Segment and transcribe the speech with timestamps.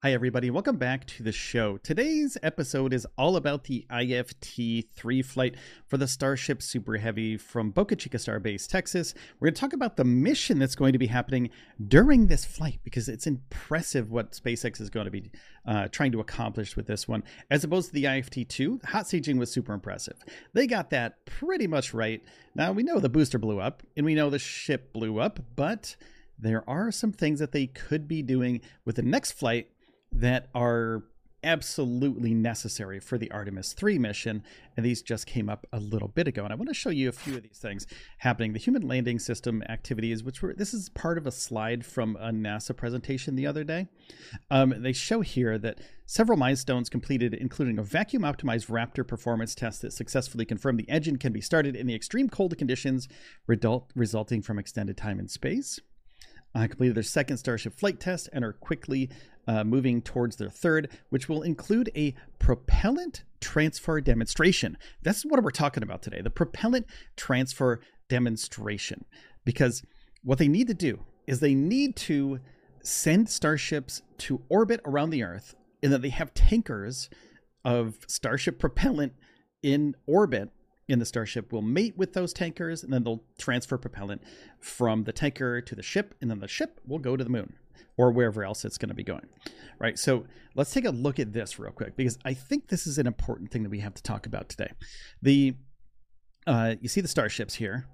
[0.00, 0.48] Hi, everybody.
[0.48, 1.76] Welcome back to the show.
[1.78, 5.56] Today's episode is all about the IFT 3 flight
[5.88, 9.12] for the Starship Super Heavy from Boca Chica Starbase, Texas.
[9.40, 11.50] We're going to talk about the mission that's going to be happening
[11.88, 15.32] during this flight because it's impressive what SpaceX is going to be
[15.66, 17.24] uh, trying to accomplish with this one.
[17.50, 20.22] As opposed to the IFT 2, hot staging was super impressive.
[20.52, 22.22] They got that pretty much right.
[22.54, 25.96] Now, we know the booster blew up and we know the ship blew up, but
[26.38, 29.72] there are some things that they could be doing with the next flight
[30.12, 31.04] that are
[31.44, 34.42] absolutely necessary for the Artemis 3 mission.
[34.76, 36.42] And these just came up a little bit ago.
[36.44, 37.86] And I want to show you a few of these things
[38.18, 38.52] happening.
[38.52, 42.30] The human landing system activities, which were this is part of a slide from a
[42.30, 43.86] NASA presentation the other day.
[44.50, 49.82] Um, they show here that several milestones completed, including a vacuum optimized Raptor performance test
[49.82, 53.08] that successfully confirmed the engine can be started in the extreme cold conditions
[53.46, 55.78] result, resulting from extended time in space.
[56.54, 59.10] Uh, completed their second Starship flight test and are quickly
[59.48, 64.76] uh, moving towards their third, which will include a propellant transfer demonstration.
[65.02, 69.04] That's what we're talking about today the propellant transfer demonstration.
[69.44, 69.82] Because
[70.22, 72.40] what they need to do is they need to
[72.82, 77.08] send starships to orbit around the Earth, and that they have tankers
[77.64, 79.14] of Starship propellant
[79.62, 80.50] in orbit
[80.88, 84.22] in the starship will mate with those tankers and then they'll transfer propellant
[84.58, 87.52] from the tanker to the ship and then the ship will go to the moon
[87.96, 89.26] or wherever else it's going to be going
[89.78, 90.24] right so
[90.54, 93.50] let's take a look at this real quick because i think this is an important
[93.50, 94.70] thing that we have to talk about today
[95.22, 95.54] the
[96.46, 97.86] uh, you see the starships here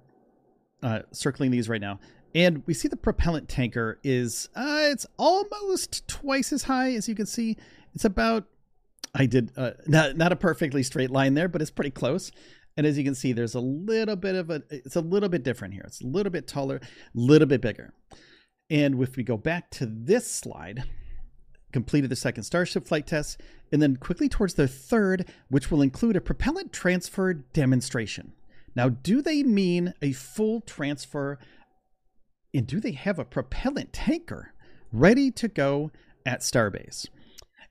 [0.81, 1.99] uh, circling these right now
[2.33, 7.15] and we see the propellant tanker is uh, it's almost twice as high as you
[7.15, 7.57] can see
[7.93, 8.45] it's about
[9.15, 12.31] I did uh, not not a perfectly straight line there, but it's pretty close.
[12.77, 15.43] And as you can see, there's a little bit of a, it's a little bit
[15.43, 15.83] different here.
[15.87, 17.93] It's a little bit taller, a little bit bigger.
[18.69, 20.83] And if we go back to this slide,
[21.71, 26.15] completed the second Starship flight test, and then quickly towards the third, which will include
[26.15, 28.33] a propellant transfer demonstration.
[28.75, 31.37] Now, do they mean a full transfer?
[32.53, 34.53] And do they have a propellant tanker
[34.91, 35.91] ready to go
[36.25, 37.07] at Starbase?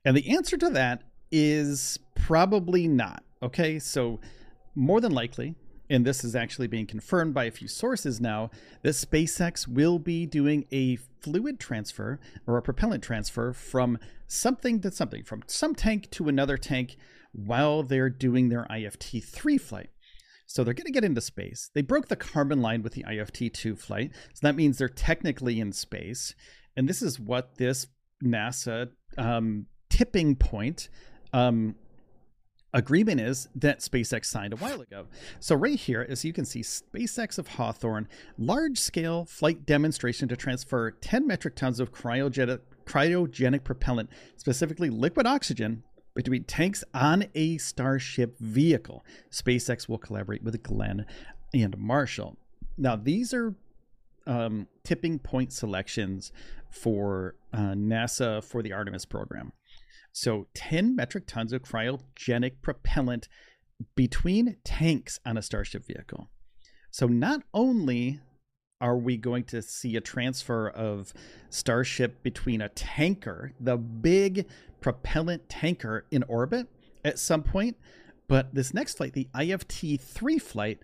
[0.04, 3.24] And the answer to that is probably not.
[3.42, 4.20] Okay, so
[4.74, 5.54] more than likely,
[5.94, 8.50] and this is actually being confirmed by a few sources now,
[8.82, 14.90] that SpaceX will be doing a fluid transfer or a propellant transfer from something to
[14.90, 16.96] something, from some tank to another tank
[17.32, 19.90] while they're doing their IFT 3 flight.
[20.46, 21.70] So they're going to get into space.
[21.74, 24.10] They broke the Kármán line with the IFT 2 flight.
[24.34, 26.34] So that means they're technically in space.
[26.76, 27.86] And this is what this
[28.22, 30.88] NASA um, tipping point
[31.32, 31.76] um,
[32.74, 35.06] agreement is that SpaceX signed a while ago.
[35.40, 40.90] So right here, as you can see, SpaceX of Hawthorne, large-scale flight demonstration to transfer
[40.90, 48.38] 10 metric tons of cryogenic, cryogenic propellant, specifically liquid oxygen, between tanks on a Starship
[48.38, 49.04] vehicle.
[49.30, 51.06] SpaceX will collaborate with Glenn
[51.52, 52.36] and Marshall.
[52.76, 53.54] Now, these are
[54.26, 56.32] um, tipping point selections
[56.70, 59.52] for uh, NASA for the Artemis program.
[60.14, 63.28] So 10 metric tons of cryogenic propellant
[63.96, 66.30] between tanks on a Starship vehicle.
[66.92, 68.20] So not only
[68.80, 71.12] are we going to see a transfer of
[71.50, 74.46] Starship between a tanker, the big
[74.80, 76.68] propellant tanker in orbit
[77.04, 77.76] at some point,
[78.28, 80.78] but this next flight, the IFT 3 flight,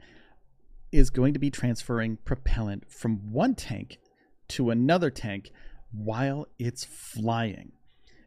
[0.91, 4.01] is going to be transferring propellant from one tank
[4.49, 5.53] to another tank
[5.93, 7.71] while it's flying.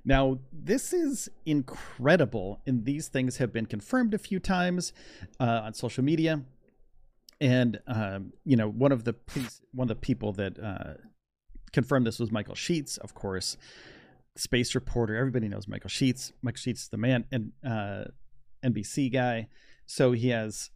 [0.06, 4.92] Now, this is incredible, and these things have been confirmed a few times
[5.40, 6.42] uh, on social media.
[7.40, 9.16] And um, you know, one of the
[9.74, 10.94] one of the people that uh,
[11.72, 13.58] confirmed this was Michael Sheetz, of course.
[14.36, 15.16] space reporter.
[15.16, 16.32] Everybody knows Michael Sheetz.
[16.42, 18.06] Michael Sheetz is the man and uh,
[18.64, 19.48] NBC guy.
[19.86, 20.70] So he has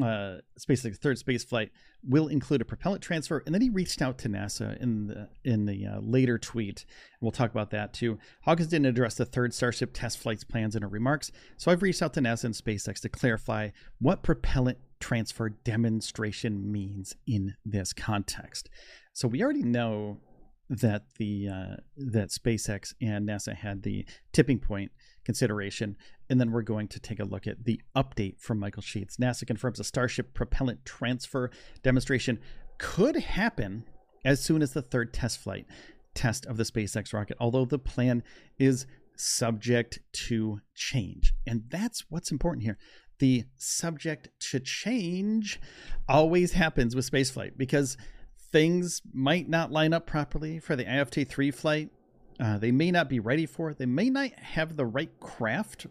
[0.00, 1.70] uh, SpaceX third space flight
[2.02, 5.66] will include a propellant transfer, and then he reached out to NASA in the in
[5.66, 6.84] the uh, later tweet.
[7.20, 8.18] We'll talk about that too.
[8.42, 12.02] Hawkins didn't address the third Starship test flight's plans in her remarks, so I've reached
[12.02, 18.70] out to NASA and SpaceX to clarify what propellant transfer demonstration means in this context.
[19.12, 20.20] So we already know
[20.70, 24.90] that the uh, that SpaceX and NASA had the tipping point
[25.24, 25.96] consideration,
[26.28, 29.16] and then we're going to take a look at the update from Michael Sheetz.
[29.16, 31.50] NASA confirms a Starship propellant transfer
[31.82, 32.38] demonstration
[32.78, 33.84] could happen
[34.24, 35.66] as soon as the third test flight
[36.14, 38.22] test of the SpaceX rocket, although the plan
[38.58, 38.86] is
[39.16, 41.34] subject to change.
[41.46, 42.78] And that's what's important here.
[43.18, 45.60] The subject to change
[46.08, 47.96] always happens with spaceflight because
[48.50, 51.90] things might not line up properly for the IFT 3 flight.
[52.42, 53.78] Uh, they may not be ready for it.
[53.78, 55.86] They may not have the right craft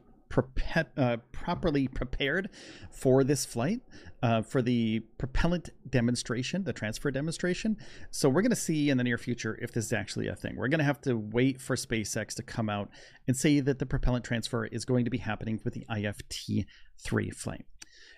[0.98, 2.50] uh, properly prepared
[2.90, 3.80] for this flight,
[4.22, 7.78] uh, for the propellant demonstration, the transfer demonstration.
[8.12, 10.58] So we're going to see in the near future if this is actually a thing.
[10.58, 12.90] We're going to have to wait for SpaceX to come out
[13.28, 16.66] and say that the propellant transfer is going to be happening with the IFT
[17.00, 17.66] 3 flight.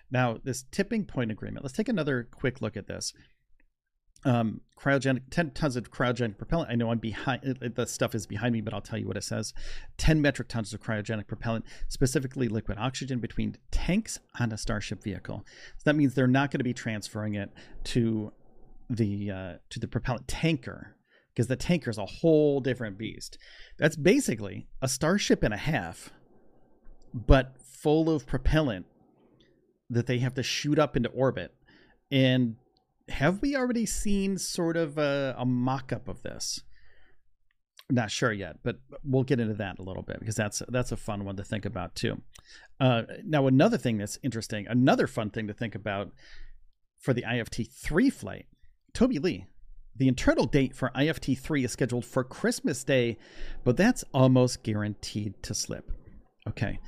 [0.09, 3.13] Now, this tipping point agreement, let's take another quick look at this
[4.25, 6.69] um, cryogenic 10 tons of cryogenic propellant.
[6.69, 9.23] I know I'm behind the stuff is behind me, but I'll tell you what it
[9.23, 9.53] says.
[9.97, 15.45] 10 metric tons of cryogenic propellant, specifically liquid oxygen, between tanks on a Starship vehicle.
[15.77, 17.51] So that means they're not going to be transferring it
[17.85, 18.33] to
[18.89, 20.95] the uh, to the propellant tanker
[21.33, 23.37] because the tanker is a whole different beast.
[23.77, 26.11] That's basically a starship and a half,
[27.13, 28.85] but full of propellant
[29.89, 31.53] that they have to shoot up into orbit
[32.11, 32.55] and
[33.09, 36.61] have we already seen sort of a, a mock-up of this?
[37.89, 40.97] Not sure yet, but we'll get into that a little bit because that's that's a
[40.97, 42.21] fun one to think about too.
[42.79, 46.11] Uh, now, another thing that's interesting, another fun thing to think about
[46.97, 48.45] for the IFT three flight,
[48.93, 49.45] Toby Lee.
[49.95, 53.17] The internal date for IFT 3 is scheduled for Christmas Day,
[53.63, 55.91] but that's almost guaranteed to slip.
[56.49, 56.79] Okay,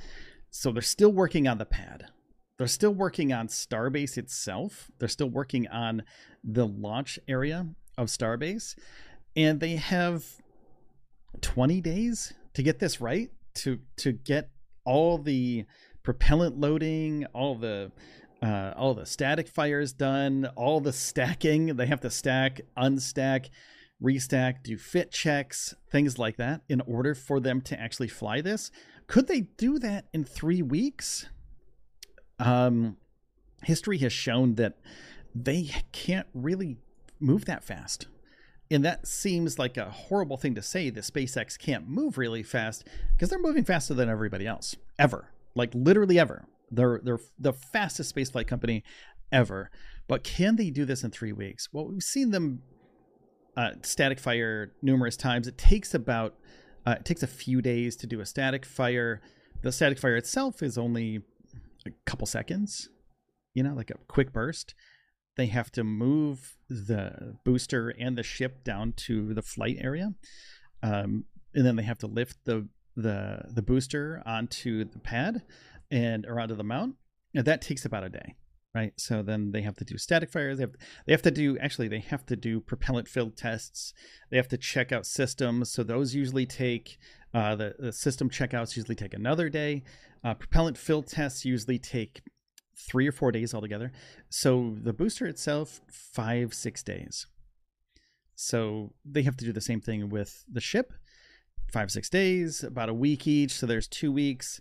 [0.50, 2.08] so they're still working on the pad.
[2.58, 4.90] They're still working on Starbase itself.
[4.98, 6.02] They're still working on
[6.42, 7.66] the launch area
[7.98, 8.76] of Starbase.
[9.34, 10.24] And they have
[11.42, 14.50] 20 days to get this right, to to get
[14.84, 15.66] all the
[16.02, 17.92] propellant loading, all the
[18.42, 21.76] uh, all the static fires done, all the stacking.
[21.76, 23.50] They have to stack, unstack,
[24.02, 28.70] restack, do fit checks, things like that in order for them to actually fly this.
[29.06, 31.26] Could they do that in three weeks?
[32.38, 32.96] Um,
[33.62, 34.78] history has shown that
[35.34, 36.76] they can't really
[37.20, 38.06] move that fast.
[38.70, 42.84] And that seems like a horrible thing to say that SpaceX can't move really fast
[43.12, 45.30] because they're moving faster than everybody else ever.
[45.54, 46.46] Like literally ever.
[46.70, 48.82] They're they're the fastest spaceflight company
[49.30, 49.70] ever.
[50.08, 51.68] But can they do this in three weeks?
[51.72, 52.62] Well, we've seen them
[53.56, 55.46] uh, static fire numerous times.
[55.46, 56.34] It takes about
[56.84, 59.20] uh, it takes a few days to do a static fire.
[59.62, 61.22] The static fire itself is only
[61.88, 62.88] a couple seconds,
[63.54, 64.74] you know, like a quick burst.
[65.36, 70.14] They have to move the booster and the ship down to the flight area,
[70.82, 71.24] um,
[71.54, 75.42] and then they have to lift the the the booster onto the pad
[75.90, 76.96] and or onto the mount.
[77.34, 78.34] And that takes about a day
[78.76, 78.92] right?
[78.98, 80.58] So then they have to do static fires.
[80.58, 83.94] They have they have to do actually they have to do propellant filled tests.
[84.30, 85.70] They have to check out systems.
[85.72, 86.98] So those usually take
[87.32, 89.82] uh, the the system checkouts usually take another day.
[90.22, 92.20] Uh, propellant fill tests usually take
[92.76, 93.92] three or four days altogether.
[94.28, 97.26] So the booster itself five six days.
[98.34, 100.92] So they have to do the same thing with the ship,
[101.72, 103.52] five six days, about a week each.
[103.52, 104.60] So there's two weeks.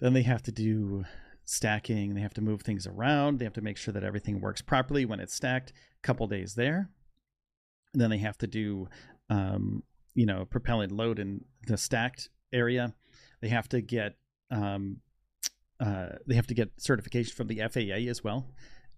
[0.00, 1.04] Then they have to do
[1.50, 2.14] stacking.
[2.14, 3.38] They have to move things around.
[3.38, 5.70] They have to make sure that everything works properly when it's stacked.
[5.70, 6.90] A couple days there.
[7.92, 8.88] And then they have to do,
[9.28, 9.82] um,
[10.14, 12.94] you know, propellant load in the stacked area.
[13.40, 14.16] They have to get,
[14.50, 14.98] um,
[15.80, 18.46] uh, they have to get certification from the FAA as well.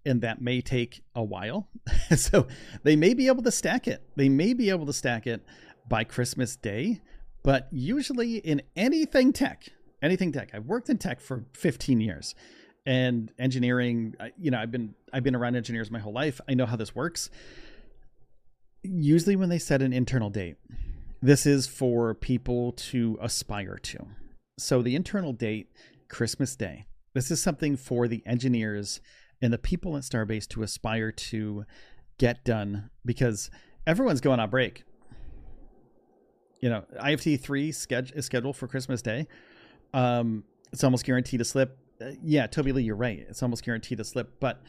[0.05, 1.69] And that may take a while.
[2.15, 2.47] so
[2.83, 4.03] they may be able to stack it.
[4.15, 5.43] They may be able to stack it
[5.89, 7.01] by Christmas Day.
[7.41, 9.69] But usually in anything tech,
[10.03, 10.51] anything tech.
[10.53, 12.35] I've worked in tech for 15 years
[12.85, 16.41] and engineering, you know, I've been I've been around engineers my whole life.
[16.47, 17.29] I know how this works.
[18.83, 20.57] Usually when they set an internal date,
[21.21, 24.07] this is for people to aspire to.
[24.59, 25.69] So the internal date,
[26.09, 26.85] Christmas Day.
[27.13, 28.99] This is something for the engineers
[29.41, 31.65] and the people at Starbase to aspire to
[32.17, 33.49] get done because
[33.87, 34.83] everyone's going on break
[36.59, 39.27] You know, IFT three is scheduled for Christmas Day.
[39.93, 41.77] Um, it's almost guaranteed to slip.
[42.01, 43.25] Uh, yeah, Toby Lee, you're right.
[43.29, 44.61] It's almost guaranteed to slip, but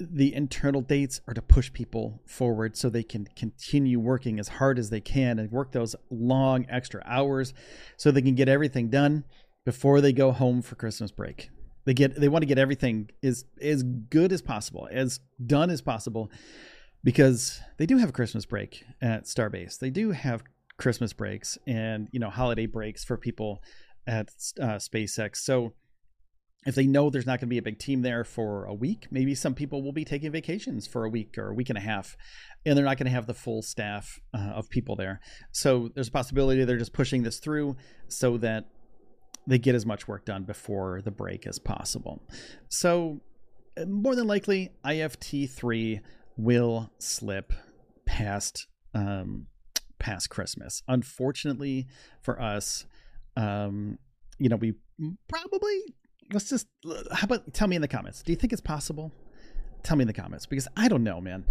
[0.00, 4.78] the internal dates are to push people forward so they can continue working as hard
[4.78, 7.54] as they can and work those long extra hours
[7.96, 9.24] so they can get everything done
[9.64, 11.50] before they go home for Christmas break.
[11.84, 15.82] They get they want to get everything as as good as possible, as done as
[15.82, 16.30] possible
[17.04, 19.78] because they do have a Christmas break at Starbase.
[19.78, 20.42] They do have
[20.78, 23.62] Christmas breaks and, you know, holiday breaks for people
[24.06, 24.28] at
[24.60, 25.36] uh, SpaceX.
[25.36, 25.72] So
[26.66, 29.06] if they know there's not going to be a big team there for a week,
[29.10, 31.82] maybe some people will be taking vacations for a week or a week and a
[31.82, 32.16] half,
[32.64, 35.20] and they're not going to have the full staff uh, of people there.
[35.52, 37.76] So there's a possibility they're just pushing this through
[38.08, 38.64] so that
[39.46, 42.22] they get as much work done before the break as possible.
[42.70, 43.20] So
[43.76, 46.00] uh, more than likely, IFT three
[46.36, 47.52] will slip
[48.06, 49.46] past um,
[49.98, 50.82] past Christmas.
[50.88, 51.86] Unfortunately
[52.22, 52.86] for us,
[53.36, 53.98] um,
[54.38, 54.74] you know, we
[55.28, 55.82] probably
[56.32, 56.66] let's just
[57.12, 58.22] how about tell me in the comments.
[58.22, 59.12] Do you think it's possible?
[59.82, 61.44] Tell me in the comments because I don't know, man.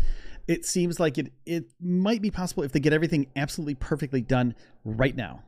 [0.48, 4.56] It seems like it it might be possible if they get everything absolutely perfectly done
[4.84, 5.44] right now.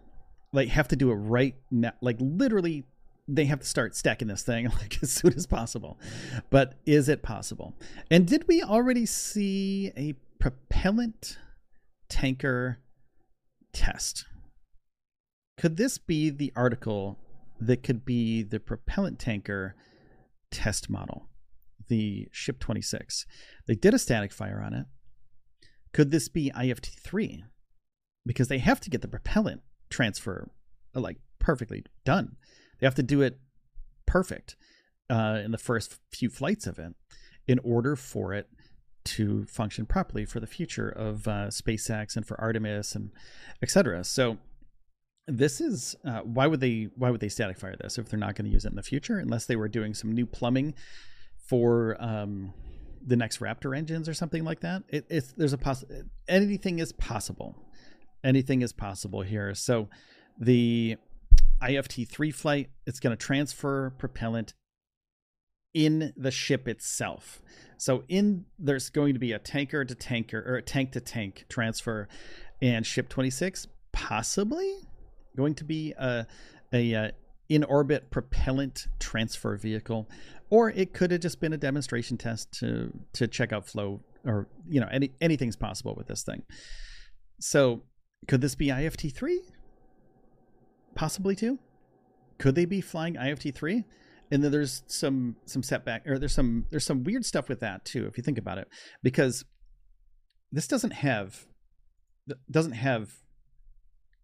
[0.54, 2.86] Like have to do it right now, like literally
[3.28, 6.00] they have to start stacking this thing like as soon as possible.
[6.50, 7.74] But is it possible?
[8.12, 11.38] And did we already see a propellant
[12.08, 12.80] tanker
[13.74, 14.26] test?
[15.58, 17.18] Could this be the article
[17.60, 19.76] that could be the propellant tanker
[20.52, 21.28] test model,
[21.88, 23.26] the Ship 26.
[23.68, 24.86] They did a static fire on it.
[25.94, 27.44] Could this be IFT 3?
[28.26, 30.50] Because they have to get the propellant transfer
[30.96, 32.38] uh, like perfectly done.
[32.80, 33.40] They have to do it
[34.06, 34.56] perfect
[35.10, 36.94] uh, in the first few flights of it
[37.48, 38.50] in order for it
[39.04, 43.12] to function properly for the future of uh, SpaceX and for Artemis and
[43.62, 44.04] etc.
[44.04, 44.38] So
[45.28, 48.36] this is uh, why would they why would they static fire this if they're not
[48.36, 50.74] going to use it in the future unless they were doing some new plumbing
[51.38, 52.54] for um,
[53.06, 54.84] the next Raptor engines or something like that.
[54.90, 55.84] It, it's there's a poss
[56.28, 57.56] anything is possible,
[58.24, 59.56] anything is possible here.
[59.56, 59.90] So
[60.40, 60.98] the
[61.62, 64.54] IFT three flight it's going to transfer propellant
[65.74, 67.42] in the ship itself.
[67.78, 71.46] So in there's going to be a tanker to tanker or a tank to tank
[71.50, 72.08] transfer,
[72.62, 74.76] and ship 26 possibly
[75.36, 76.26] going to be a,
[76.74, 77.12] a uh,
[77.50, 80.10] in orbit propellant transfer vehicle,
[80.50, 84.48] or it could have just been a demonstration test to to check out flow, or
[84.68, 86.44] you know, any anything's possible with this thing.
[87.40, 87.84] So,
[88.28, 89.42] could this be IFT three?
[90.96, 91.60] Possibly two.
[92.38, 93.84] Could they be flying IFT three?
[94.32, 97.86] And then there's some some setback, or there's some there's some weird stuff with that
[97.86, 98.68] too, if you think about it,
[99.04, 99.46] because
[100.52, 101.46] this doesn't have
[102.50, 103.12] doesn't have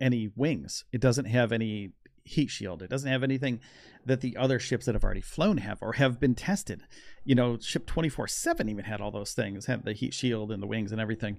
[0.02, 0.84] any wings.
[0.92, 1.92] It doesn't have any
[2.24, 2.82] heat shield.
[2.82, 3.60] It doesn't have anything
[4.06, 6.84] that the other ships that have already flown have or have been tested.
[7.24, 10.68] You know, ship 24/7 even had all those things, had the heat shield and the
[10.68, 11.38] wings and everything.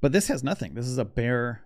[0.00, 0.74] But this has nothing.
[0.74, 1.62] This is a bare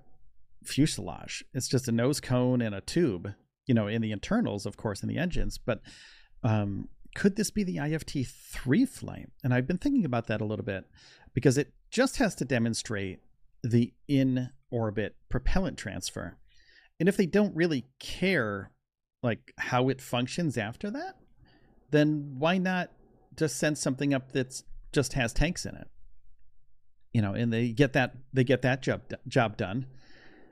[0.65, 1.45] fuselage.
[1.55, 3.35] It's just a nose cone and a tube,
[3.67, 5.81] you know, in the internals, of course, in the engines, but
[6.43, 9.31] um could this be the IFT 3 flight?
[9.43, 10.85] And I've been thinking about that a little bit
[11.33, 13.21] because it just has to demonstrate
[13.71, 16.37] the in orbit propellant transfer.
[16.99, 18.71] And if they don't really care
[19.23, 21.17] like how it functions after that,
[21.91, 22.91] then why not
[23.37, 25.89] just send something up that's just has tanks in it?
[27.13, 29.87] You know, and they get that they get that job job done.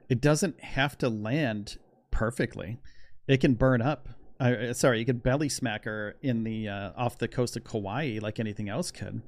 [0.08, 1.78] It doesn't have to land
[2.10, 2.78] perfectly.
[3.26, 4.08] It can burn up.
[4.40, 8.40] Uh, sorry, you could belly smacker in the uh, off the coast of Kauai like
[8.40, 9.22] anything else could,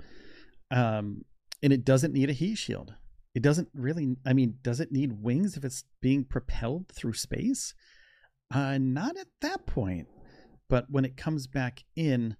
[0.70, 1.24] um,
[1.62, 2.94] and it doesn't need a heat shield.
[3.36, 7.74] It doesn't really, I mean, does it need wings if it's being propelled through space?
[8.50, 10.08] Uh, not at that point.
[10.70, 12.36] But when it comes back in,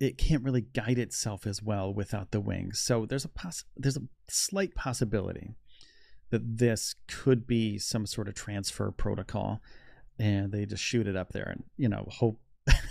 [0.00, 2.80] it can't really guide itself as well without the wings.
[2.80, 5.54] So there's a poss- there's a slight possibility
[6.30, 9.60] that this could be some sort of transfer protocol,
[10.18, 12.40] and they just shoot it up there and you know hope.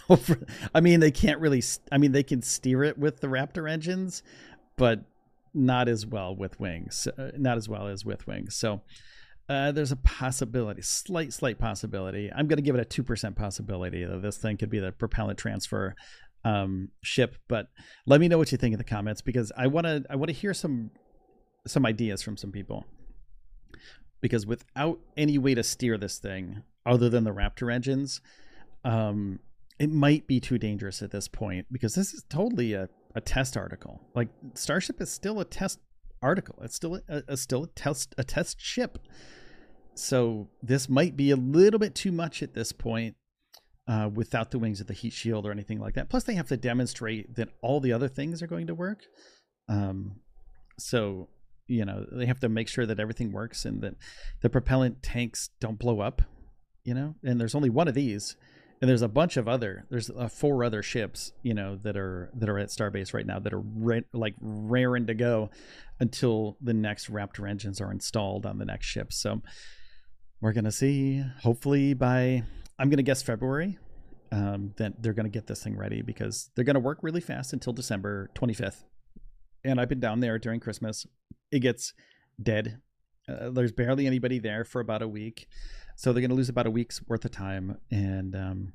[0.73, 1.61] I mean, they can't really.
[1.91, 4.23] I mean, they can steer it with the Raptor engines,
[4.77, 5.03] but
[5.55, 8.55] not as well with wings, uh, not as well as with wings.
[8.55, 8.81] So
[9.47, 12.31] uh, there's a possibility, slight, slight possibility.
[12.35, 14.91] I'm going to give it a two percent possibility that this thing could be the
[14.91, 15.95] propellant transfer
[16.43, 17.35] um, ship.
[17.47, 17.67] But
[18.05, 20.29] let me know what you think in the comments because I want to, I want
[20.29, 20.91] to hear some,
[21.65, 22.85] some ideas from some people.
[24.21, 28.21] Because without any way to steer this thing other than the Raptor engines,
[28.83, 29.39] um,
[29.77, 33.57] it might be too dangerous at this point because this is totally a a test
[33.57, 34.01] article.
[34.13, 35.79] Like Starship is still a test
[36.21, 36.59] article.
[36.61, 38.99] It's still a, a still a test a test ship.
[39.95, 43.15] so this might be a little bit too much at this point
[43.87, 46.09] uh, without the wings of the heat shield or anything like that.
[46.09, 49.03] Plus, they have to demonstrate that all the other things are going to work.
[49.69, 50.19] Um,
[50.77, 51.29] so
[51.67, 53.95] you know they have to make sure that everything works and that
[54.41, 56.21] the propellant tanks don't blow up.
[56.83, 58.35] You know, and there's only one of these,
[58.81, 59.85] and there's a bunch of other.
[59.89, 63.39] There's uh, four other ships, you know, that are that are at Starbase right now
[63.39, 65.49] that are ra- like raring to go
[65.99, 69.13] until the next Raptor engines are installed on the next ship.
[69.13, 69.41] So
[70.41, 71.23] we're gonna see.
[71.41, 72.43] Hopefully by
[72.77, 73.77] I'm gonna guess February
[74.31, 77.73] um, that they're gonna get this thing ready because they're gonna work really fast until
[77.73, 78.83] December 25th.
[79.63, 81.07] And I've been down there during Christmas.
[81.51, 81.93] It gets
[82.41, 82.79] dead.
[83.27, 85.47] Uh, there's barely anybody there for about a week,
[85.95, 87.77] so they're gonna lose about a week's worth of time.
[87.91, 88.73] And um,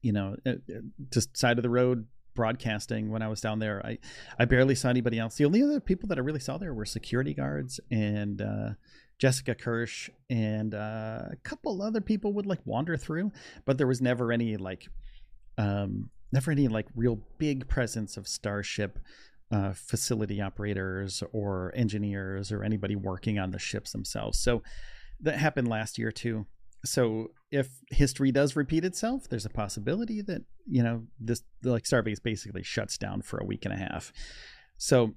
[0.00, 0.80] you know, uh, uh,
[1.12, 3.84] just side of the road broadcasting when I was down there.
[3.84, 3.98] I
[4.38, 5.36] I barely saw anybody else.
[5.36, 8.70] The only other people that I really saw there were security guards and uh,
[9.22, 13.30] Jessica Kirsch and uh, a couple other people would like wander through,
[13.64, 14.88] but there was never any like,
[15.58, 18.98] um, never any like real big presence of Starship
[19.52, 24.40] uh, facility operators or engineers or anybody working on the ships themselves.
[24.40, 24.64] So
[25.22, 26.46] that happened last year too.
[26.84, 32.22] So if history does repeat itself, there's a possibility that you know this like Starbase
[32.22, 34.12] basically shuts down for a week and a half.
[34.78, 35.14] So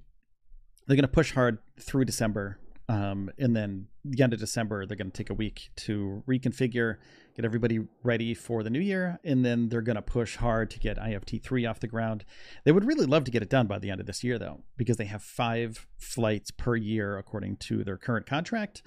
[0.86, 2.58] they're going to push hard through December
[2.88, 6.96] um, and then the end of December, they're going to take a week to reconfigure,
[7.34, 10.78] get everybody ready for the new year, and then they're going to push hard to
[10.78, 12.24] get IFT three off the ground.
[12.64, 14.60] They would really love to get it done by the end of this year, though,
[14.76, 18.82] because they have five flights per year according to their current contract,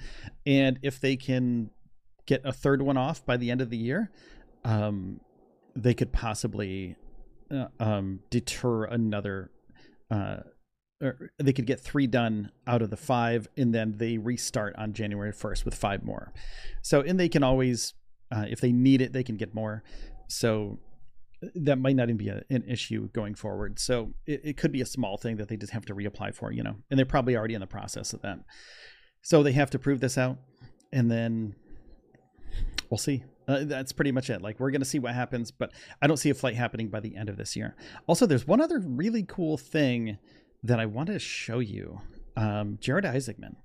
[0.45, 1.69] and if they can
[2.25, 4.11] get a third one off by the end of the year,
[4.63, 5.19] um,
[5.75, 6.95] they could possibly
[7.51, 9.51] uh, um, deter another.
[10.09, 10.37] Uh,
[11.01, 14.93] or they could get three done out of the five, and then they restart on
[14.93, 16.33] January 1st with five more.
[16.81, 17.93] So, and they can always,
[18.31, 19.83] uh, if they need it, they can get more.
[20.27, 20.79] So,
[21.55, 23.79] that might not even be a, an issue going forward.
[23.79, 26.51] So, it, it could be a small thing that they just have to reapply for,
[26.51, 28.39] you know, and they're probably already in the process of that.
[29.21, 30.37] So, they have to prove this out,
[30.91, 31.55] and then
[32.89, 33.23] we'll see.
[33.47, 34.43] Uh, that's pretty much it.
[34.43, 35.71] Like we're going to see what happens, but
[36.03, 37.75] I don't see a flight happening by the end of this year.
[38.05, 40.19] Also, there's one other really cool thing
[40.63, 42.01] that I want to show you.
[42.35, 43.55] Um, Jared Isaacman.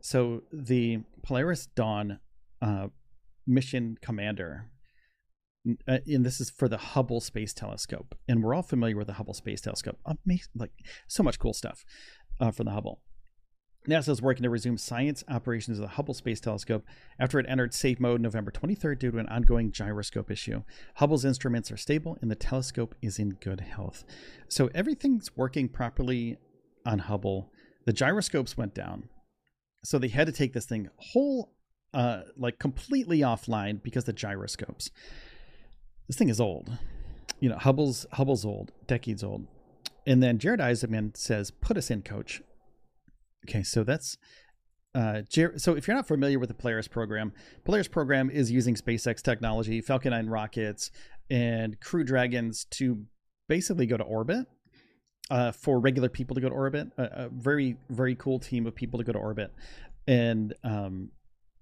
[0.00, 2.20] So the Polaris Dawn
[2.62, 2.88] uh,
[3.46, 4.70] mission commander,
[5.86, 9.14] uh, and this is for the Hubble Space Telescope, and we're all familiar with the
[9.14, 9.98] Hubble Space Telescope.
[10.06, 10.70] Amazing, like
[11.08, 11.84] so much cool stuff
[12.40, 13.02] uh, for the Hubble.
[13.86, 16.84] NASA is working to resume science operations of the Hubble Space Telescope
[17.18, 20.62] after it entered safe mode November 23rd due to an ongoing gyroscope issue.
[20.96, 24.04] Hubble's instruments are stable and the telescope is in good health.
[24.48, 26.36] So everything's working properly
[26.84, 27.50] on Hubble.
[27.86, 29.08] The gyroscopes went down.
[29.84, 31.54] So they had to take this thing whole,
[31.94, 34.90] uh, like completely offline because the gyroscopes.
[36.08, 36.76] This thing is old.
[37.40, 39.46] You know, Hubble's Hubble's old, decades old.
[40.06, 42.42] And then Jared Isaacman says, "Put us in, coach."
[43.46, 44.18] Okay, so that's
[44.94, 45.22] uh,
[45.56, 47.32] so if you're not familiar with the Polaris program,
[47.64, 50.90] Polaris program is using SpaceX technology, Falcon 9 rockets,
[51.30, 53.04] and Crew Dragons to
[53.48, 54.46] basically go to orbit.
[55.30, 58.74] Uh, for regular people to go to orbit, a, a, very very cool team of
[58.74, 59.52] people to go to orbit,
[60.06, 61.10] and um,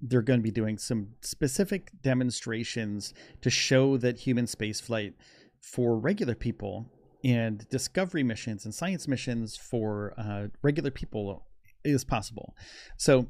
[0.00, 5.14] they're going to be doing some specific demonstrations to show that human spaceflight
[5.60, 6.86] for regular people
[7.24, 11.45] and discovery missions and science missions for uh, regular people
[11.87, 12.55] is possible.
[12.96, 13.27] So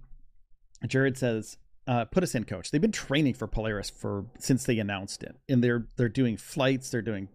[0.86, 4.78] Jared says, uh, "Put us in, coach." They've been training for Polaris for since they
[4.78, 7.28] announced it, and they're they're doing flights, they're doing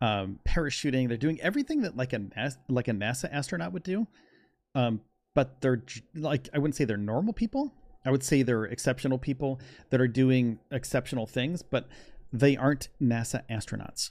[0.00, 2.20] um, parachuting, they're doing everything that like a
[2.68, 4.06] like a NASA astronaut would do.
[4.74, 5.00] Um,
[5.34, 5.82] but they're
[6.14, 7.72] like I wouldn't say they're normal people.
[8.06, 9.60] I would say they're exceptional people
[9.90, 11.88] that are doing exceptional things, but
[12.32, 14.10] they aren't NASA astronauts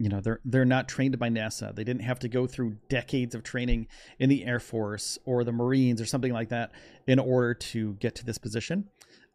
[0.00, 1.74] you know they're they're not trained by NASA.
[1.74, 3.86] They didn't have to go through decades of training
[4.18, 6.72] in the Air Force or the Marines or something like that
[7.06, 8.88] in order to get to this position.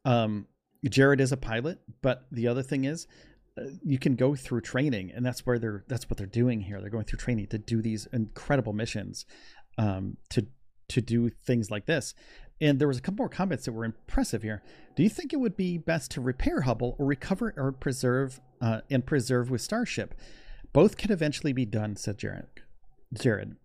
[0.05, 0.47] Um,
[0.83, 3.05] Jared is a pilot, but the other thing is
[3.59, 6.81] uh, you can go through training, and that's where they're that's what they're doing here.
[6.81, 9.27] They're going through training to do these incredible missions,
[9.77, 10.47] um, to
[10.89, 12.15] to do things like this.
[12.59, 14.63] And there was a couple more comments that were impressive here.
[14.95, 18.81] Do you think it would be best to repair Hubble or recover or preserve uh,
[18.89, 20.15] and preserve with Starship?
[20.75, 22.47] Both can eventually be done, said Jared.
[23.13, 23.55] Jared.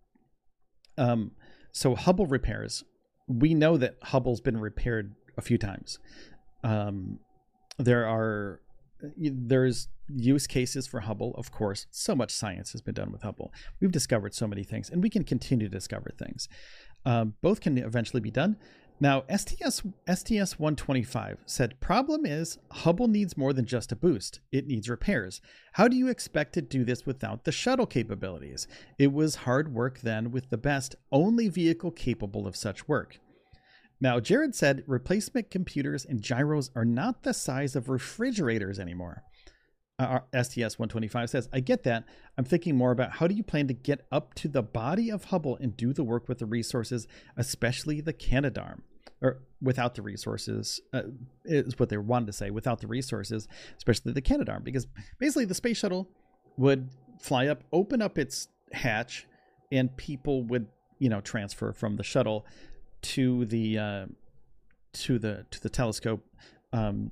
[0.97, 1.33] Um,
[1.73, 2.85] so Hubble repairs.
[3.27, 5.99] We know that Hubble's been repaired a few times.
[6.63, 7.19] Um,
[7.79, 8.61] there are
[9.17, 11.87] there's use cases for Hubble, of course.
[11.91, 13.53] So much science has been done with Hubble.
[13.81, 16.49] We've discovered so many things, and we can continue to discover things.
[17.05, 18.57] Um, both can eventually be done.
[19.03, 24.41] Now, STS STS 125 said problem is Hubble needs more than just a boost.
[24.53, 25.41] It needs repairs.
[25.73, 28.69] How do you expect to do this without the shuttle capabilities?
[28.99, 33.19] It was hard work then with the best only vehicle capable of such work.
[34.03, 39.23] Now, Jared said replacement computers and gyros are not the size of refrigerators anymore.
[39.99, 42.05] Uh, STS 125 says, I get that.
[42.37, 45.25] I'm thinking more about how do you plan to get up to the body of
[45.25, 48.81] Hubble and do the work with the resources, especially the Canadarm
[49.23, 51.03] or without the resources uh,
[51.45, 54.87] is what they wanted to say without the resources especially the canadarm because
[55.19, 56.09] basically the space shuttle
[56.57, 56.89] would
[57.21, 59.27] fly up open up its hatch
[59.73, 60.67] and people would
[60.99, 62.47] you know transfer from the shuttle
[63.03, 64.07] to the uh,
[64.93, 66.25] to the to the telescope
[66.73, 67.11] um,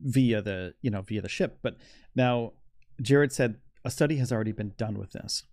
[0.00, 1.58] via the you know via the ship.
[1.62, 1.76] But
[2.14, 2.52] now
[3.02, 5.44] jared said a study has already been done with this.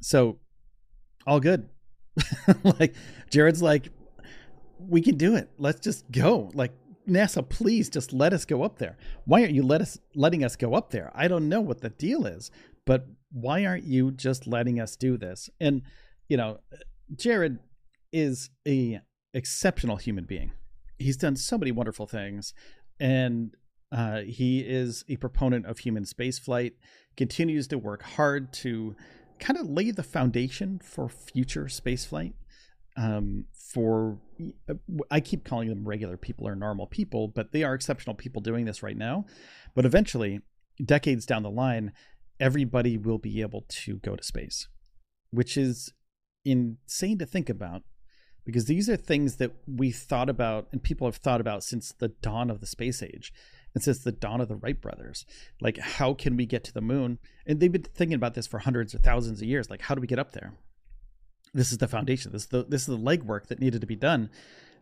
[0.00, 0.38] So
[1.26, 1.68] all good
[2.78, 2.94] like
[3.30, 3.88] Jared's like,
[4.78, 5.50] we can do it.
[5.58, 6.50] Let's just go.
[6.54, 6.72] Like
[7.08, 8.96] NASA, please just let us go up there.
[9.24, 11.10] Why aren't you let us letting us go up there?
[11.14, 12.50] I don't know what the deal is,
[12.84, 15.50] but why aren't you just letting us do this?
[15.60, 15.82] And
[16.28, 16.58] you know,
[17.16, 17.58] Jared
[18.12, 19.00] is a
[19.34, 20.52] exceptional human being.
[20.98, 22.52] He's done so many wonderful things,
[23.00, 23.54] and
[23.90, 26.72] uh, he is a proponent of human spaceflight.
[27.16, 28.94] Continues to work hard to
[29.38, 32.34] kind of lay the foundation for future spaceflight.
[32.96, 34.18] Um, for
[34.68, 34.74] uh,
[35.10, 38.64] I keep calling them regular people or normal people, but they are exceptional people doing
[38.64, 39.24] this right now.
[39.74, 40.40] But eventually,
[40.84, 41.92] decades down the line,
[42.40, 44.66] everybody will be able to go to space,
[45.30, 45.92] which is
[46.44, 47.82] insane to think about
[48.44, 52.08] because these are things that we thought about and people have thought about since the
[52.08, 53.32] dawn of the space age
[53.78, 55.24] and since the dawn of the Wright brothers.
[55.60, 57.20] Like, how can we get to the moon?
[57.46, 59.70] And they've been thinking about this for hundreds or thousands of years.
[59.70, 60.54] Like, how do we get up there?
[61.54, 62.32] This is the foundation.
[62.32, 64.30] This is the this is the legwork that needed to be done.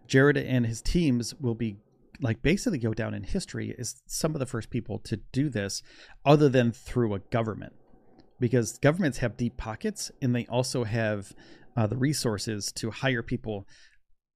[0.07, 1.77] Jared and his teams will be
[2.19, 5.83] like basically go down in history as some of the first people to do this,
[6.25, 7.75] other than through a government,
[8.41, 11.35] because governments have deep pockets and they also have
[11.77, 13.67] uh, the resources to hire people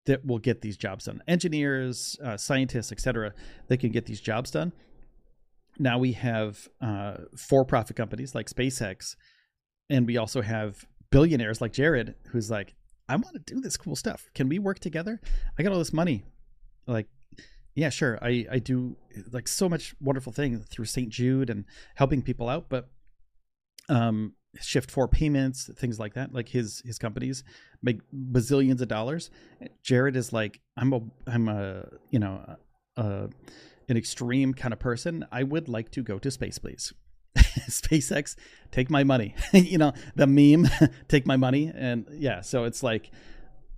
[0.07, 1.23] that will get these jobs done.
[1.29, 3.33] Engineers, uh, scientists, etc.
[3.69, 4.73] They can get these jobs done.
[5.79, 9.17] Now we have uh, for-profit companies like SpaceX,
[9.89, 12.75] and we also have billionaires like Jared, who's like,
[13.09, 14.29] "I want to do this cool stuff.
[14.35, 15.21] Can we work together?
[15.59, 16.25] I got all this money.
[16.87, 17.07] Like,
[17.75, 18.19] yeah, sure.
[18.23, 18.97] I I do
[19.33, 21.09] like so much wonderful thing through St.
[21.09, 22.89] Jude and helping people out, but
[23.89, 26.35] um, Shift4 payments, things like that.
[26.35, 27.45] Like his his companies
[27.83, 29.31] make bazillions of dollars.
[29.83, 32.57] Jared is like, I'm a I'm a you know
[32.97, 33.29] a,
[33.89, 35.25] an extreme kind of person.
[35.31, 36.93] I would like to go to space, please.
[37.37, 38.37] SpaceX,
[38.73, 39.35] take my money.
[39.53, 40.69] you know the meme,
[41.09, 42.41] take my money, and yeah.
[42.41, 43.11] So it's like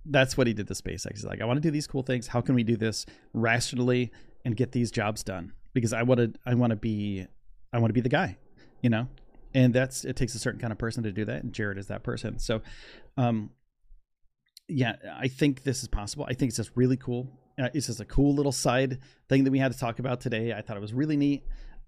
[0.05, 1.13] that's what he did to SpaceX.
[1.13, 2.27] He's like, I want to do these cool things.
[2.27, 4.11] How can we do this rationally
[4.43, 5.53] and get these jobs done?
[5.73, 7.25] Because I want to I want to be
[7.71, 8.37] I want to be the guy.
[8.81, 9.07] You know,
[9.53, 11.87] and that's it takes a certain kind of person to do that and jared is
[11.87, 12.39] that person.
[12.39, 12.61] So
[13.17, 13.51] um
[14.69, 16.25] yeah i think this is possible.
[16.27, 17.29] I think it's just really cool.
[17.59, 20.53] Uh, it's just a cool little side thing that we had to talk about today.
[20.53, 21.43] I thought it was really neat.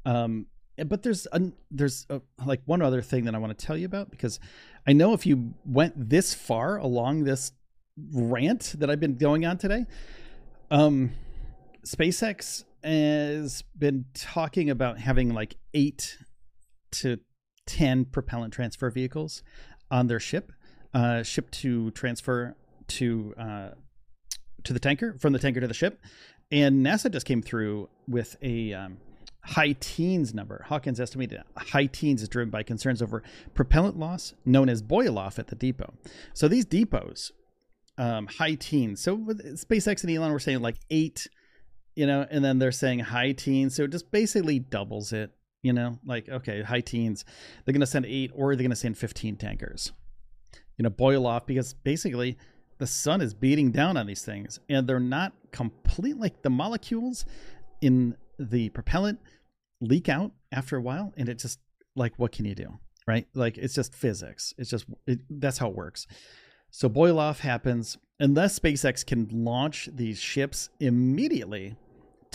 [0.05, 0.47] Um
[0.83, 3.85] but there's a, there's a, like one other thing that i want to tell you
[3.85, 4.39] about because
[4.85, 7.51] i know if you went this far along this
[8.13, 9.85] rant that i've been going on today
[10.71, 11.11] um
[11.85, 16.17] spacex has been talking about having like eight
[16.91, 17.19] to
[17.67, 19.43] 10 propellant transfer vehicles
[19.91, 20.51] on their ship,
[20.93, 22.55] uh, shipped to transfer
[22.87, 23.69] to uh,
[24.63, 25.99] to the tanker from the tanker to the ship.
[26.51, 28.97] And NASA just came through with a um,
[29.45, 30.63] high teens number.
[30.67, 33.23] Hawkins estimated high teens is driven by concerns over
[33.53, 35.93] propellant loss, known as boil off at the depot.
[36.33, 37.31] So these depots,
[37.97, 39.01] um, high teens.
[39.01, 41.27] So SpaceX and Elon were saying like eight,
[41.95, 43.75] you know, and then they're saying high teens.
[43.75, 45.31] So it just basically doubles it
[45.65, 47.25] you know, like okay, high teens.
[47.65, 49.91] They're going to send eight, or they're going to send fifteen tankers.
[50.77, 52.37] You know, boil off because basically
[52.77, 56.17] the sun is beating down on these things, and they're not complete.
[56.17, 57.25] Like the molecules
[57.81, 59.19] in the propellant
[59.81, 61.59] leak out after a while, and it just
[61.95, 63.25] like what can you do, right?
[63.33, 64.53] Like it's just physics.
[64.59, 66.05] It's just it, that's how it works.
[66.69, 71.75] So boil off happens unless SpaceX can launch these ships immediately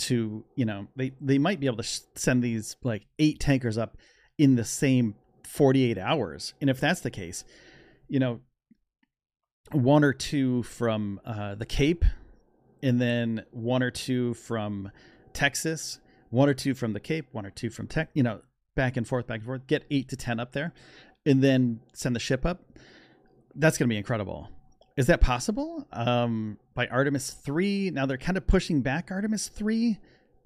[0.01, 3.97] to you know they they might be able to send these like eight tankers up
[4.37, 6.53] in the same 48 hours.
[6.61, 7.43] And if that's the case
[8.11, 8.41] you know
[9.71, 12.03] one or two from uh, the cape
[12.83, 14.91] and then one or two from
[15.33, 18.41] texas one or two from the cape one or two from tech you know
[18.75, 20.73] back and forth back and forth get eight to ten up there
[21.25, 22.63] and then send the ship up
[23.55, 24.49] that's going to be incredible
[24.97, 25.87] is that possible?
[25.91, 27.91] Um, by Artemis 3.
[27.91, 29.97] Now they're kind of pushing back Artemis 3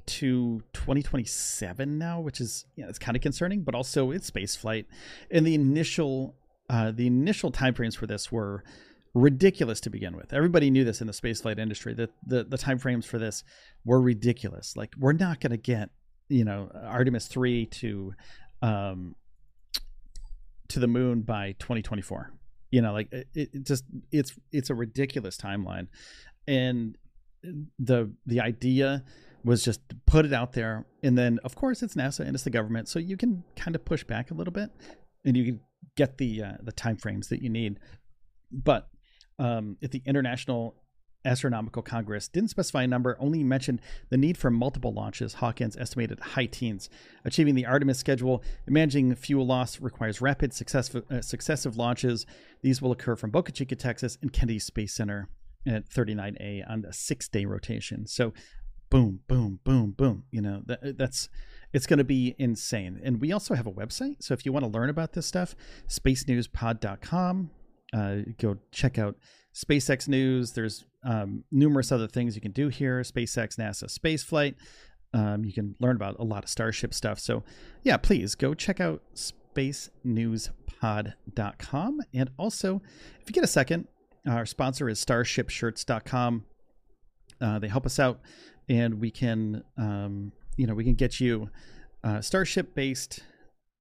[0.08, 4.86] to 2027 now, which is yeah, it's kind of concerning, but also it's space flight.
[5.31, 6.36] And the initial
[6.69, 8.63] uh, the initial timeframes for this were
[9.13, 10.34] ridiculous to begin with.
[10.34, 13.43] Everybody knew this in the spaceflight industry that the the timeframes for this
[13.84, 14.75] were ridiculous.
[14.75, 15.89] Like we're not going to get
[16.29, 18.13] you know Artemis 3 to
[18.62, 19.15] um,
[20.67, 22.35] to the moon by 2024
[22.76, 25.88] you know like it, it just it's it's a ridiculous timeline.
[26.46, 26.98] And
[27.80, 29.06] the the idea
[29.46, 30.86] was just put it out there.
[31.02, 32.90] And then of course it's nasa and it's the government.
[32.90, 34.72] So you can kind of push back a little bit
[35.24, 35.62] and you can
[35.96, 37.80] get the uh, the time frames that you need.
[38.52, 38.90] But
[39.40, 40.76] um, at the international
[41.26, 45.36] Astronautical Congress didn't specify a number, only mentioned the need for multiple launches.
[45.36, 46.90] Hawkins estimated high teens.
[47.24, 52.26] Achieving the Artemis schedule and managing fuel loss requires rapid, successive, uh, successive launches.
[52.62, 55.30] These will occur from Boca Chica, Texas, and Kennedy Space Center
[55.68, 58.06] at 39A on a six day rotation.
[58.06, 58.34] So,
[58.90, 60.24] boom, boom, boom, boom.
[60.32, 61.30] You know, that, that's
[61.74, 63.02] it's going to be insane.
[63.04, 64.18] And we also have a website.
[64.24, 65.56] So, if you want to learn about this stuff,
[65.90, 67.50] spacenewspod.com.
[67.94, 69.16] Uh, go check out
[69.56, 70.52] SpaceX news.
[70.52, 74.54] There's um, numerous other things you can do here SpaceX, NASA spaceflight.
[75.13, 77.20] Um, you can learn about a lot of Starship stuff.
[77.20, 77.44] So,
[77.84, 82.02] yeah, please go check out spacenewspod.com.
[82.13, 82.82] And also,
[83.22, 83.88] if you get a second,
[84.28, 86.46] our sponsor is starshipshirts.com.
[87.39, 88.20] Uh, they help us out,
[88.68, 91.50] and we can, um, you know, we can get you
[92.04, 93.22] uh, Starship based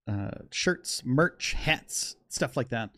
[0.06, 2.90] uh, shirts, merch, hats, stuff like that.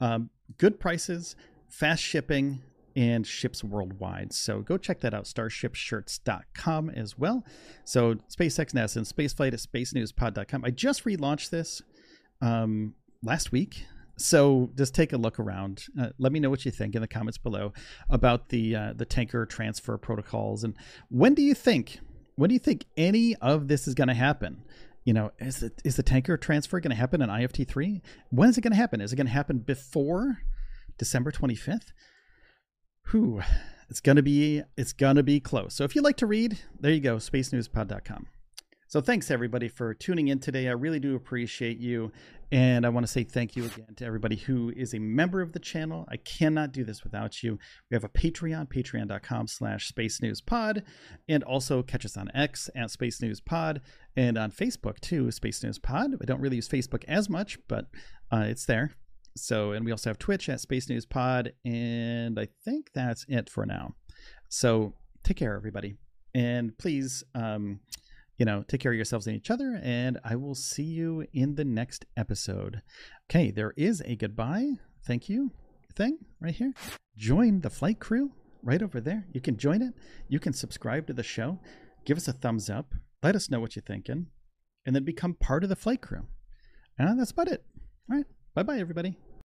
[0.00, 1.36] Um, good prices,
[1.74, 2.62] fast shipping,
[2.96, 4.32] and ships worldwide.
[4.32, 7.44] So go check that out, starshipshirts.com as well.
[7.84, 10.64] So SpaceX, NASA, and spaceflight at spacenewspod.com.
[10.64, 11.82] I just relaunched this
[12.40, 13.86] um, last week.
[14.16, 15.86] So just take a look around.
[16.00, 17.72] Uh, let me know what you think in the comments below
[18.08, 20.76] about the uh, the tanker transfer protocols and
[21.08, 21.98] when do you think
[22.36, 24.62] when do you think any of this is going to happen?
[25.04, 28.02] You know, is the, is the tanker transfer going to happen in IFT three?
[28.30, 29.00] When is it going to happen?
[29.00, 30.38] Is it going to happen before
[30.98, 31.92] December twenty fifth?
[33.10, 33.42] whew,
[33.88, 35.74] it's gonna be it's gonna be close.
[35.74, 38.26] So if you'd like to read, there you go, spacenewspod.com.
[38.86, 40.68] So thanks everybody for tuning in today.
[40.68, 42.12] I really do appreciate you.
[42.52, 45.52] And I want to say thank you again to everybody who is a member of
[45.52, 46.06] the channel.
[46.08, 47.58] I cannot do this without you.
[47.90, 50.84] We have a Patreon, patreon.com slash space news pod,
[51.28, 53.80] and also catch us on X at Space News Pod
[54.16, 56.14] and on Facebook too, Space News Pod.
[56.22, 57.86] I don't really use Facebook as much, but
[58.30, 58.92] uh, it's there.
[59.36, 63.50] So, and we also have Twitch at Space News Pod, and I think that's it
[63.50, 63.94] for now.
[64.48, 64.94] So,
[65.24, 65.96] take care, everybody,
[66.34, 67.80] and please, um,
[68.38, 71.56] you know, take care of yourselves and each other, and I will see you in
[71.56, 72.82] the next episode.
[73.28, 75.50] Okay, there is a goodbye, thank you
[75.96, 76.72] thing right here.
[77.16, 79.26] Join the flight crew right over there.
[79.32, 79.94] You can join it.
[80.28, 81.60] You can subscribe to the show.
[82.04, 82.94] Give us a thumbs up.
[83.22, 84.26] Let us know what you're thinking,
[84.84, 86.26] and then become part of the flight crew.
[86.98, 87.64] And that's about it.
[88.10, 88.26] All right.
[88.54, 89.16] Bye bye, everybody.